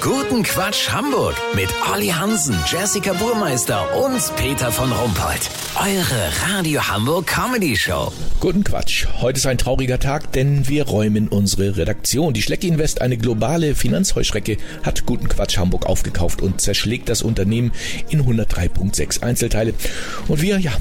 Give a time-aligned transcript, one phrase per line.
[0.00, 5.50] Guten Quatsch Hamburg mit Olli Hansen, Jessica Burmeister und Peter von Rumpold.
[5.78, 8.10] Eure Radio Hamburg Comedy Show.
[8.40, 9.06] Guten Quatsch.
[9.20, 12.32] Heute ist ein trauriger Tag, denn wir räumen unsere Redaktion.
[12.32, 17.72] Die Schlecki Invest, eine globale Finanzheuschrecke, hat Guten Quatsch Hamburg aufgekauft und zerschlägt das Unternehmen
[18.08, 19.74] in 103.6 Einzelteile.
[20.28, 20.72] Und wir, ja,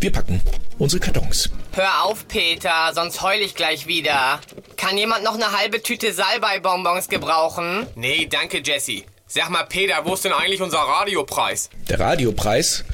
[0.00, 0.40] wir packen
[0.78, 1.50] unsere Kartons.
[1.74, 4.40] Hör auf, Peter, sonst heul ich gleich wieder.
[4.82, 7.86] Kann jemand noch eine halbe Tüte Salbei-Bonbons gebrauchen?
[7.94, 9.04] Nee, danke, Jesse.
[9.28, 11.70] Sag mal, Peter, wo ist denn eigentlich unser Radiopreis?
[11.88, 12.84] Der Radiopreis.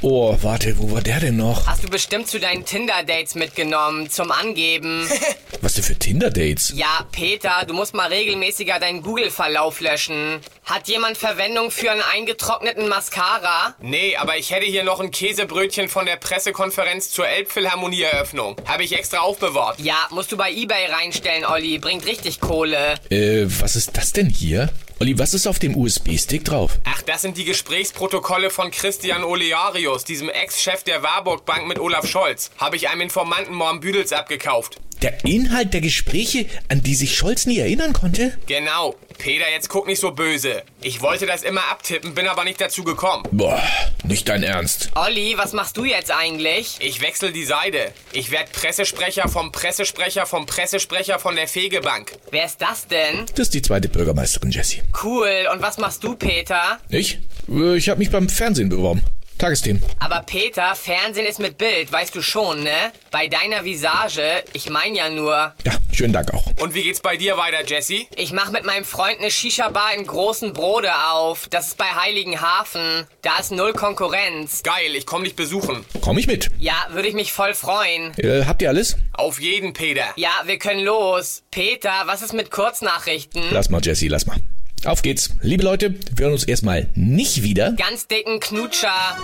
[0.00, 1.66] Oh, warte, wo war der denn noch?
[1.66, 5.10] Hast du bestimmt zu deinen Tinder-Dates mitgenommen, zum Angeben.
[5.60, 6.72] Was denn für Tinder-Dates?
[6.76, 10.40] ja, Peter, du musst mal regelmäßiger deinen Google-Verlauf löschen.
[10.64, 13.74] Hat jemand Verwendung für einen eingetrockneten Mascara?
[13.80, 18.56] Nee, aber ich hätte hier noch ein Käsebrötchen von der Pressekonferenz zur Elbphilharmonie-Eröffnung.
[18.66, 19.80] Habe ich extra aufbewahrt.
[19.80, 21.78] Ja, musst du bei Ebay reinstellen, Olli.
[21.78, 22.94] Bringt richtig Kohle.
[23.10, 24.70] Äh, was ist das denn hier?
[25.00, 26.78] Olli, was ist auf dem USB-Stick drauf?
[26.84, 32.06] Ach, das sind die Gesprächsprotokolle von Christian Olearius, diesem Ex-Chef der Warburg Bank mit Olaf
[32.06, 32.50] Scholz.
[32.58, 34.80] Habe ich einem Informanten morgen Büdels abgekauft.
[35.02, 38.36] Der Inhalt der Gespräche, an die sich Scholz nie erinnern konnte?
[38.46, 38.96] Genau.
[39.18, 40.62] Peter, jetzt guck nicht so böse.
[40.80, 43.24] Ich wollte das immer abtippen, bin aber nicht dazu gekommen.
[43.32, 43.60] Boah,
[44.04, 44.90] nicht dein Ernst.
[44.94, 46.76] Olli, was machst du jetzt eigentlich?
[46.80, 47.92] Ich wechsle die Seite.
[48.12, 52.12] Ich werd Pressesprecher vom Pressesprecher vom Pressesprecher von der Fegebank.
[52.30, 53.26] Wer ist das denn?
[53.34, 54.82] Das ist die zweite Bürgermeisterin, Jessie.
[55.02, 55.48] Cool.
[55.52, 56.78] Und was machst du, Peter?
[56.88, 57.18] Ich?
[57.48, 59.02] Äh, Ich habe mich beim Fernsehen beworben.
[59.38, 59.82] Tagesthemen.
[60.00, 62.92] Aber Peter, Fernsehen ist mit Bild, weißt du schon, ne?
[63.10, 65.54] Bei deiner Visage, ich mein ja nur.
[65.64, 66.44] Ja, schönen Dank auch.
[66.60, 68.06] Und wie geht's bei dir weiter, Jesse?
[68.16, 71.48] Ich mach mit meinem Freund eine Shisha-Bar in Großen Brode auf.
[71.48, 73.06] Das ist bei Heiligenhafen.
[73.22, 74.62] Da ist null Konkurrenz.
[74.62, 75.84] Geil, ich komm dich besuchen.
[76.00, 76.50] Komm ich mit?
[76.58, 78.12] Ja, würde ich mich voll freuen.
[78.18, 78.96] Äh, habt ihr alles?
[79.12, 80.04] Auf jeden, Peter.
[80.16, 81.42] Ja, wir können los.
[81.50, 83.42] Peter, was ist mit Kurznachrichten?
[83.50, 84.36] Lass mal, Jessie, lass mal.
[84.84, 85.30] Auf geht's.
[85.42, 87.72] Liebe Leute, wir hören uns erstmal nicht wieder.
[87.72, 89.16] Ganz dicken Knutscher.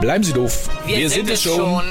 [0.00, 0.70] Bleiben Sie doof.
[0.86, 1.82] Wir, sind, es schon.